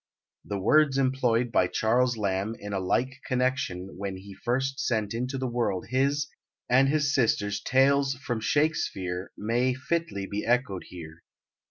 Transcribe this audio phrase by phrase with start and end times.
[0.43, 5.37] The words employed by Charles Lamb in a like connection when he first sent into
[5.37, 6.25] the world his
[6.67, 11.21] and his sister's "Tales from Shakespeare" may fitly be echoed here.